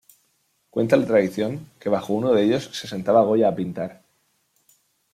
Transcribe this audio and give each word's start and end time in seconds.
Cuenta 0.71 0.97
la 0.97 1.05
tradición 1.05 1.69
que 1.79 1.87
bajo 1.89 2.13
uno 2.13 2.31
de 2.33 2.41
ellos 2.41 2.71
se 2.73 2.87
sentaba 2.87 3.21
Goya 3.23 3.49
a 3.49 3.55
pintar. 3.55 4.01